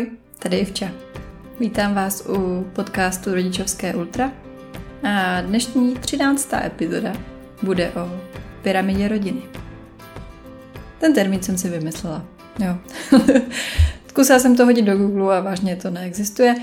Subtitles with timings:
[0.00, 0.90] Ahoj, tady je Vča.
[1.60, 4.32] Vítám vás u podcastu Rodičovské Ultra
[5.02, 6.54] a dnešní 13.
[6.54, 7.12] epizoda
[7.62, 8.20] bude o
[8.62, 9.42] pyramidě rodiny.
[11.00, 12.26] Ten termín jsem si vymyslela.
[12.58, 12.78] Jo.
[14.08, 16.54] Zkusila jsem to hodit do Google a vážně to neexistuje,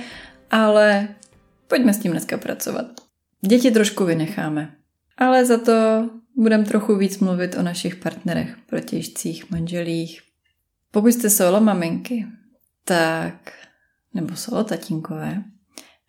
[0.51, 1.07] ale
[1.67, 2.85] pojďme s tím dneska pracovat.
[3.41, 4.71] Děti trošku vynecháme,
[5.17, 10.21] ale za to budeme trochu víc mluvit o našich partnerech, protěžcích, manželích.
[10.91, 12.25] Pokud jste solo maminky,
[12.87, 13.53] tak,
[14.13, 15.43] nebo solo tatínkové,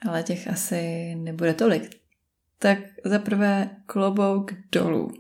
[0.09, 1.91] ale těch asi nebude tolik,
[2.59, 5.13] tak zaprvé klobouk dolů.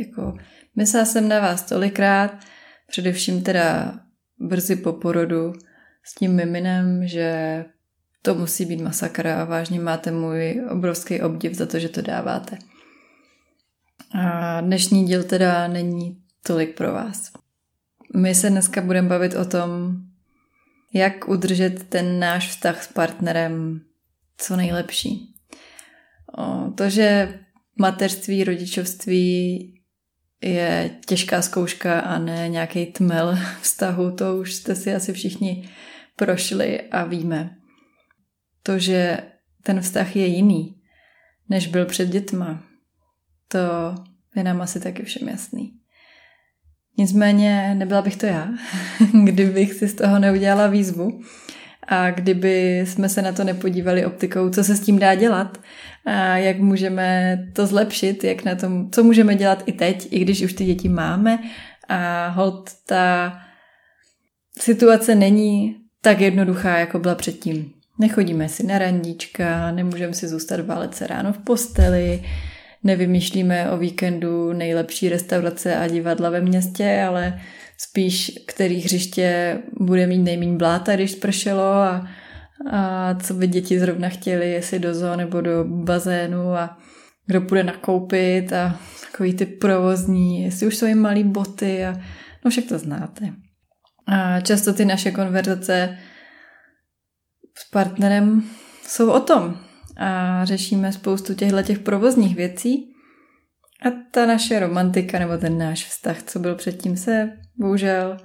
[0.00, 0.36] Jako,
[0.76, 2.38] myslela jsem na vás tolikrát,
[2.86, 4.00] především teda
[4.38, 5.52] brzy po porodu
[6.04, 7.64] s tím miminem, že
[8.22, 12.58] to musí být masakra a vážně máte můj obrovský obdiv za to, že to dáváte.
[14.14, 17.32] A dnešní díl teda není tolik pro vás.
[18.16, 19.96] My se dneska budeme bavit o tom,
[20.94, 23.80] jak udržet ten náš vztah s partnerem
[24.38, 25.34] co nejlepší.
[26.74, 27.38] To, že
[27.78, 29.72] mateřství, rodičovství
[30.42, 35.68] je těžká zkouška a ne nějaký tmel vztahu, to už jste si asi všichni
[36.16, 37.56] prošli a víme.
[38.62, 39.18] To, že
[39.62, 40.82] ten vztah je jiný,
[41.48, 42.62] než byl před dětma,
[43.48, 43.58] to
[44.36, 45.80] je nám asi taky všem jasný.
[46.98, 48.48] Nicméně nebyla bych to já,
[49.24, 51.20] kdybych si z toho neudělala výzvu
[51.88, 55.58] a kdyby jsme se na to nepodívali optikou, co se s tím dá dělat
[56.06, 60.42] a jak můžeme to zlepšit, jak na tom, co můžeme dělat i teď, i když
[60.42, 61.38] už ty děti máme
[61.88, 63.38] a hold ta
[64.58, 67.72] situace není tak jednoduchá, jako byla předtím.
[67.98, 72.22] Nechodíme si na randíčka, nemůžeme si zůstat válet se ráno v posteli,
[72.84, 77.40] nevymýšlíme o víkendu nejlepší restaurace a divadla ve městě, ale
[77.78, 82.08] spíš který hřiště bude mít nejméně bláta, když spršelo a,
[82.70, 86.78] a co by děti zrovna chtěli, jestli do zoo nebo do bazénu a
[87.26, 88.80] kdo půjde nakoupit a
[89.10, 91.94] takový ty provozní, jestli už jsou jim malý boty a
[92.44, 93.32] no však to znáte.
[94.06, 95.98] A často ty naše konverzace
[97.58, 98.42] s partnerem
[98.82, 99.58] jsou o tom,
[99.96, 102.92] a řešíme spoustu těchto těch provozních věcí.
[103.86, 108.16] A ta naše romantika nebo ten náš vztah, co byl předtím, se bohužel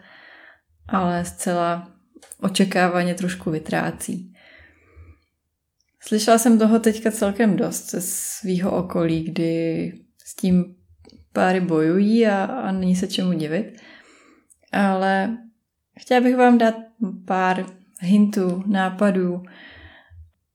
[0.91, 1.91] ale zcela
[2.39, 4.33] očekávaně trošku vytrácí.
[6.03, 9.93] Slyšela jsem toho teďka celkem dost ze svýho okolí, kdy
[10.25, 10.75] s tím
[11.33, 13.81] páry bojují a, a není se čemu divit.
[14.71, 15.37] Ale
[15.99, 16.75] chtěla bych vám dát
[17.25, 17.65] pár
[17.99, 19.43] hintů, nápadů,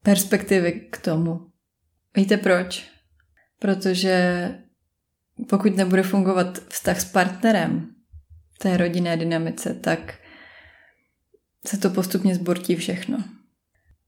[0.06, 1.40] perspektivy k tomu.
[2.16, 2.84] Víte proč?
[3.58, 4.48] Protože
[5.48, 7.88] pokud nebude fungovat vztah s partnerem
[8.58, 10.14] té rodinné dynamice, tak
[11.66, 13.18] se to postupně zbortí všechno.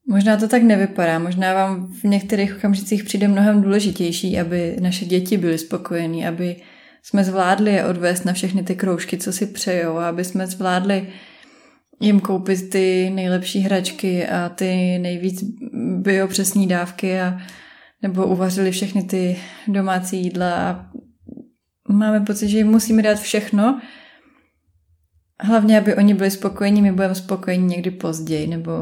[0.09, 5.37] Možná to tak nevypadá, možná vám v některých okamžicích přijde mnohem důležitější, aby naše děti
[5.37, 6.57] byly spokojení, aby
[7.03, 11.09] jsme zvládli je odvést na všechny ty kroužky, co si přejou, aby jsme zvládli
[12.01, 15.43] jim koupit ty nejlepší hračky a ty nejvíc
[15.97, 17.39] biopřesní dávky a
[18.03, 19.37] nebo uvařili všechny ty
[19.69, 20.91] domácí jídla a
[21.89, 23.81] máme pocit, že jim musíme dát všechno,
[25.41, 28.73] hlavně, aby oni byli spokojení, my budeme spokojení někdy později, nebo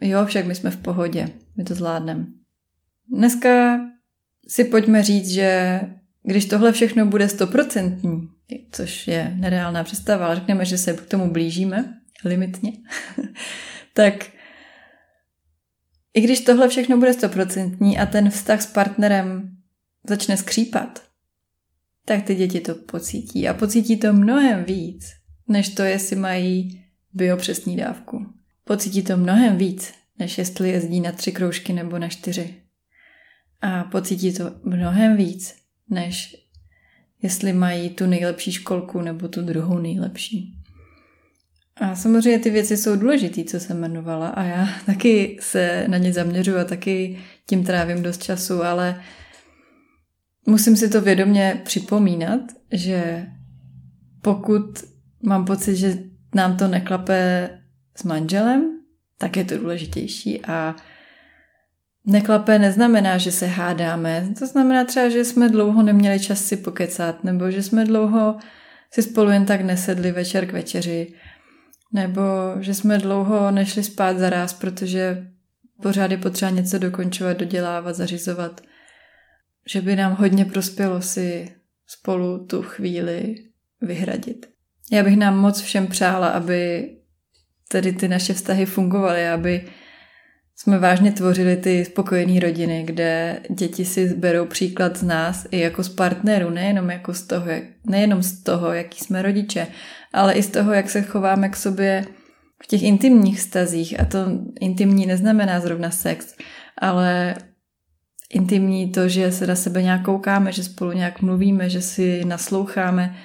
[0.00, 2.26] jo, však my jsme v pohodě, my to zvládneme.
[3.12, 3.80] Dneska
[4.48, 5.80] si pojďme říct, že
[6.22, 8.28] když tohle všechno bude stoprocentní,
[8.72, 12.72] což je nereálná představa, ale řekneme, že se k tomu blížíme, limitně,
[13.94, 14.30] tak
[16.14, 19.56] i když tohle všechno bude stoprocentní a ten vztah s partnerem
[20.08, 21.02] začne skřípat,
[22.04, 25.06] tak ty děti to pocítí a pocítí to mnohem víc,
[25.48, 28.26] než to, jestli mají biopřesní dávku.
[28.64, 32.62] Pocítí to mnohem víc, než jestli jezdí na tři kroužky nebo na čtyři.
[33.60, 35.54] A pocítí to mnohem víc,
[35.90, 36.36] než
[37.22, 40.57] jestli mají tu nejlepší školku nebo tu druhou nejlepší.
[41.80, 46.12] A samozřejmě ty věci jsou důležité, co jsem jmenovala a já taky se na ně
[46.12, 49.02] zaměřuji a taky tím trávím dost času, ale
[50.46, 52.40] musím si to vědomě připomínat,
[52.72, 53.26] že
[54.22, 54.84] pokud
[55.22, 55.98] mám pocit, že
[56.34, 57.50] nám to neklape
[57.96, 58.78] s manželem,
[59.18, 60.76] tak je to důležitější a
[62.04, 64.28] neklape neznamená, že se hádáme.
[64.38, 68.36] To znamená třeba, že jsme dlouho neměli čas si pokecat nebo že jsme dlouho
[68.90, 71.14] si spolu jen tak nesedli večer k večeři
[71.92, 72.22] nebo
[72.60, 75.26] že jsme dlouho nešli spát za ráz, protože
[75.82, 78.60] pořád je potřeba něco dokončovat, dodělávat, zařizovat.
[79.66, 81.54] Že by nám hodně prospělo si
[81.86, 83.34] spolu tu chvíli
[83.80, 84.46] vyhradit.
[84.92, 86.90] Já bych nám moc všem přála, aby
[87.68, 89.68] tady ty naše vztahy fungovaly, aby
[90.60, 95.82] jsme vážně tvořili ty spokojené rodiny, kde děti si berou příklad z nás i jako
[95.82, 97.46] z partnerů, nejenom, jako z toho,
[97.86, 99.66] nejenom z toho, jaký jsme rodiče,
[100.12, 102.04] ale i z toho, jak se chováme k sobě
[102.62, 104.00] v těch intimních stazích.
[104.00, 104.18] A to
[104.60, 106.34] intimní neznamená zrovna sex,
[106.78, 107.34] ale
[108.34, 113.16] intimní to, že se na sebe nějak koukáme, že spolu nějak mluvíme, že si nasloucháme.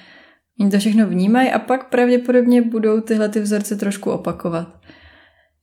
[0.60, 4.84] Oni to všechno vnímají a pak pravděpodobně budou tyhle ty vzorce trošku opakovat.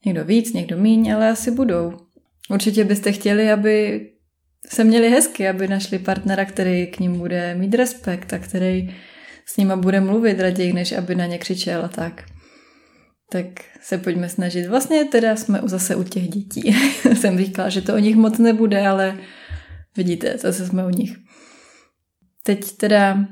[0.06, 1.92] Někdo víc, někdo míň, ale asi budou.
[2.50, 4.08] Určitě byste chtěli, aby
[4.68, 8.94] se měli hezky, aby našli partnera, který k ním bude mít respekt a který
[9.46, 12.24] s nima bude mluvit raději, než aby na ně křičel a tak.
[13.30, 13.46] Tak
[13.80, 14.66] se pojďme snažit.
[14.66, 16.76] Vlastně teda jsme zase u těch dětí.
[17.14, 19.18] Jsem říkala, že to o nich moc nebude, ale
[19.96, 21.16] vidíte, zase jsme u nich.
[22.42, 23.26] Teď teda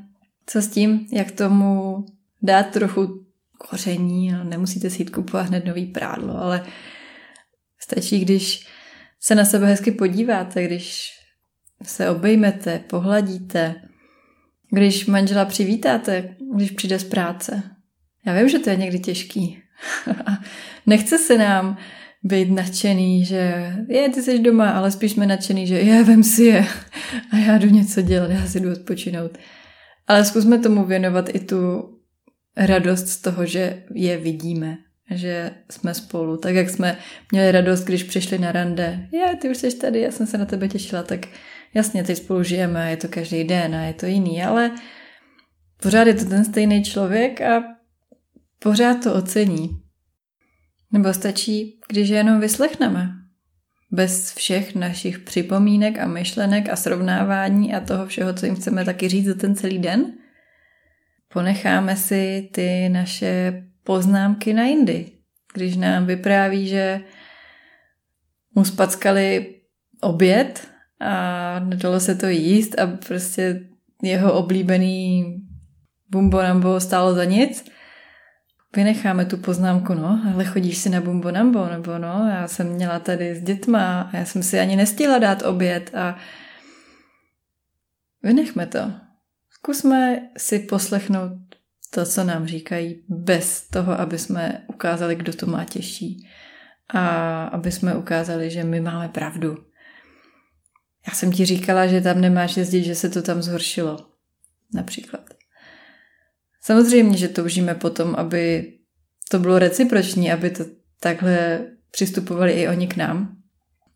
[0.46, 1.96] co s tím, jak tomu
[2.42, 3.24] dát trochu
[3.68, 6.64] koření, nemusíte si jít kupovat hned nový prádlo, ale
[7.78, 8.66] stačí, když
[9.20, 11.10] se na sebe hezky podíváte, když
[11.82, 13.74] se obejmete, pohladíte,
[14.70, 17.62] když manžela přivítáte, když přijde z práce.
[18.26, 19.62] Já vím, že to je někdy těžký.
[20.86, 21.76] Nechce se nám
[22.22, 26.44] být nadšený, že je, ty jsi doma, ale spíš jsme nadšený, že je, vem si
[26.44, 26.66] je
[27.32, 29.38] a já jdu něco dělat, já si jdu odpočinout.
[30.06, 31.89] Ale zkusme tomu věnovat i tu
[32.66, 34.78] radost z toho, že je vidíme,
[35.10, 36.36] že jsme spolu.
[36.36, 36.98] Tak jak jsme
[37.32, 39.08] měli radost, když přišli na rande.
[39.12, 41.26] Je, ty už jsi tady, já jsem se na tebe těšila, tak
[41.74, 44.70] jasně, teď spolu žijeme, je to každý den a je to jiný, ale
[45.82, 47.62] pořád je to ten stejný člověk a
[48.58, 49.70] pořád to ocení.
[50.92, 53.10] Nebo stačí, když je jenom vyslechneme.
[53.92, 59.08] Bez všech našich připomínek a myšlenek a srovnávání a toho všeho, co jim chceme taky
[59.08, 60.12] říct za ten celý den–
[61.32, 65.12] ponecháme si ty naše poznámky na jindy.
[65.54, 67.00] Když nám vypráví, že
[68.54, 69.54] mu spackali
[70.00, 70.68] oběd
[71.00, 73.60] a nedalo se to jíst a prostě
[74.02, 75.36] jeho oblíbený
[76.10, 77.70] bumbo nambo stálo za nic,
[78.76, 82.98] vynecháme tu poznámku, no, ale chodíš si na bumbo nambo, nebo no, já jsem měla
[82.98, 86.16] tady s dětma a já jsem si ani nestihla dát oběd a
[88.22, 89.09] vynechme to.
[89.62, 91.32] Zkusme si poslechnout
[91.90, 96.28] to, co nám říkají, bez toho, aby jsme ukázali, kdo to má těžší.
[96.88, 99.64] A aby jsme ukázali, že my máme pravdu.
[101.06, 104.06] Já jsem ti říkala, že tam nemáš jezdit, že se to tam zhoršilo.
[104.74, 105.24] Například.
[106.60, 108.74] Samozřejmě, že toužíme potom, aby
[109.30, 110.64] to bylo reciproční, aby to
[111.00, 113.36] takhle přistupovali i oni k nám.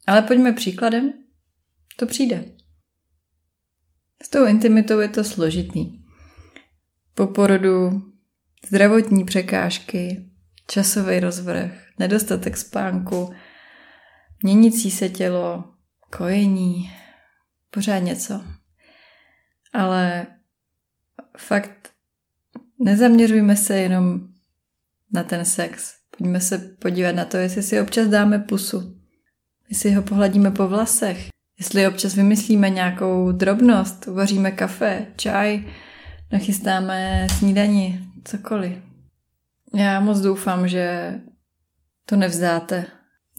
[0.07, 1.13] Ale pojďme příkladem.
[1.97, 2.45] To přijde.
[4.25, 5.99] S tou intimitou je to složitý.
[7.15, 8.03] Po porodu
[8.69, 10.31] zdravotní překážky,
[10.67, 13.35] časový rozvrh, nedostatek spánku,
[14.43, 15.65] měnící se tělo,
[16.17, 16.93] kojení,
[17.71, 18.45] pořád něco.
[19.73, 20.27] Ale
[21.39, 21.91] fakt
[22.79, 24.29] nezaměřujme se jenom
[25.13, 25.95] na ten sex.
[26.19, 29.01] Pojďme se podívat na to, jestli si občas dáme pusu,
[29.69, 31.34] jestli ho pohladíme po vlasech,
[31.65, 35.65] Jestli občas vymyslíme nějakou drobnost, uvaříme kafe, čaj,
[36.33, 38.73] nachystáme snídani, cokoliv.
[39.75, 41.15] Já moc doufám, že
[42.07, 42.87] to nevzdáte.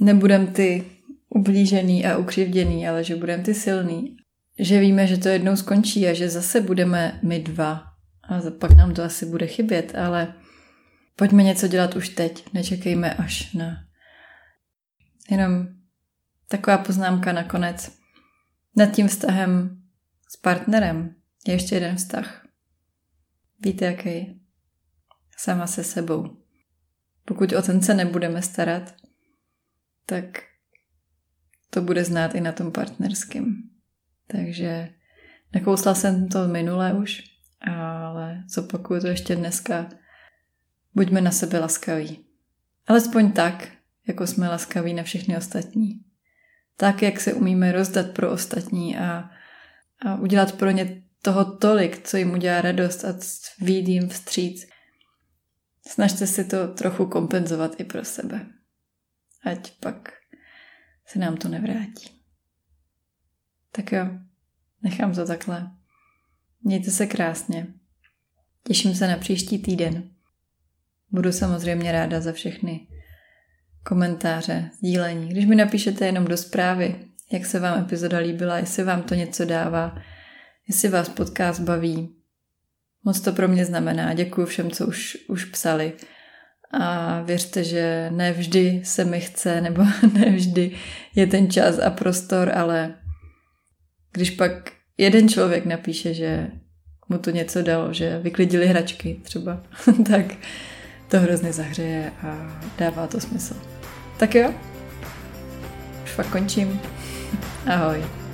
[0.01, 0.85] Nebudem ty
[1.29, 4.17] ublížený a ukřivděný, ale že budeme ty silný.
[4.59, 7.83] Že víme, že to jednou skončí a že zase budeme my dva.
[8.29, 10.33] A pak nám to asi bude chybět, ale
[11.15, 12.53] pojďme něco dělat už teď.
[12.53, 13.77] Nečekejme až na...
[15.31, 15.67] Jenom
[16.47, 18.04] taková poznámka nakonec.
[18.75, 19.81] Nad tím vztahem
[20.29, 21.15] s partnerem
[21.47, 22.47] je ještě jeden vztah.
[23.59, 24.41] Víte, jaký?
[25.37, 26.37] Sama se sebou.
[27.25, 28.95] Pokud o ten se nebudeme starat,
[30.05, 30.25] tak
[31.69, 33.69] to bude znát i na tom partnerském.
[34.27, 34.89] Takže
[35.53, 37.23] nakousla jsem to minule už,
[37.61, 39.89] ale zopakuju to ještě dneska.
[40.93, 42.25] Buďme na sebe laskaví.
[42.87, 43.71] Alespoň tak,
[44.07, 46.04] jako jsme laskaví na všechny ostatní
[46.77, 49.29] tak, jak se umíme rozdat pro ostatní a,
[50.05, 53.19] a udělat pro ně toho tolik, co jim udělá radost a
[53.59, 54.67] výjít jim vstříc.
[55.87, 58.45] Snažte si to trochu kompenzovat i pro sebe.
[59.43, 60.13] Ať pak
[61.05, 62.21] se nám to nevrátí.
[63.71, 64.05] Tak jo,
[64.83, 65.71] nechám to takhle.
[66.63, 67.67] Mějte se krásně.
[68.67, 70.09] Těším se na příští týden.
[71.11, 72.87] Budu samozřejmě ráda za všechny
[73.87, 75.29] komentáře, sdílení.
[75.29, 76.95] Když mi napíšete jenom do zprávy,
[77.31, 79.97] jak se vám epizoda líbila, jestli vám to něco dává,
[80.67, 82.15] jestli vás podcast baví.
[83.03, 84.13] Moc to pro mě znamená.
[84.13, 85.93] Děkuji všem, co už, už psali.
[86.71, 90.71] A věřte, že ne vždy se mi chce, nebo ne vždy
[91.15, 92.95] je ten čas a prostor, ale
[94.11, 96.47] když pak jeden člověk napíše, že
[97.09, 99.63] mu to něco dalo, že vyklidili hračky třeba,
[100.07, 100.25] tak
[101.07, 103.74] to hrozně zahřeje a dává to smysl.
[104.17, 104.53] Tak jo,
[106.03, 106.81] už fakt končím.
[107.67, 108.24] Ahoj.